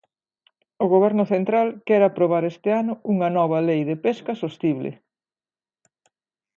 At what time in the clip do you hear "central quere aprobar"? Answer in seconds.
1.33-2.43